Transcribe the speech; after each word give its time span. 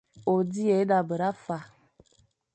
O 0.33 0.35
dighé 0.51 0.81
da 0.89 0.99
bera 1.09 1.29
fa. 1.43 1.59